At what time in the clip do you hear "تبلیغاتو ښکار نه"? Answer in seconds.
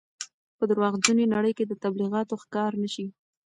1.83-2.87